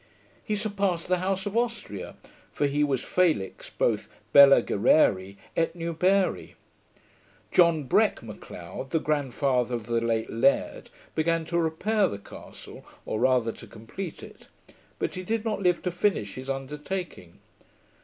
He 0.43 0.55
surpassed 0.55 1.07
the 1.07 1.19
house 1.19 1.45
of 1.45 1.55
Austria; 1.55 2.15
for 2.51 2.65
he 2.65 2.83
was 2.83 3.03
felix 3.03 3.69
both 3.69 4.09
bella 4.33 4.63
genere 4.63 5.35
et 5.55 5.75
nubere. 5.75 6.55
John 7.51 7.83
Breck 7.83 8.23
M'Leod, 8.23 8.89
the 8.89 8.99
grandfather 8.99 9.75
of 9.75 9.85
the 9.85 10.01
late 10.01 10.31
laird, 10.31 10.89
began 11.13 11.45
to 11.45 11.59
repair 11.59 12.07
the 12.07 12.17
castle, 12.17 12.83
or 13.05 13.19
rather 13.19 13.51
to 13.51 13.67
complete 13.67 14.23
it: 14.23 14.47
but 14.97 15.13
he 15.13 15.21
did 15.21 15.45
not 15.45 15.61
live 15.61 15.83
to 15.83 15.91
finish 15.91 16.33
his 16.33 16.49
undertaking. 16.49 17.37